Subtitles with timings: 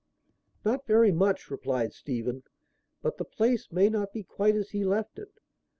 [0.65, 2.41] "Not very much," replied Stephen.
[3.03, 5.33] "But the place may not be quite as he left it.